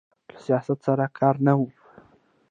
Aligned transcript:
له 0.31 0.39
سیاست 0.45 0.77
سره 0.85 1.05
یې 1.07 1.15
کار 1.19 1.35
نه 1.45 1.53
و. 1.57 1.61